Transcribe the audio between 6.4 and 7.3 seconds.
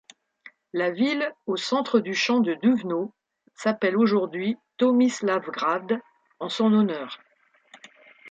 son honneur.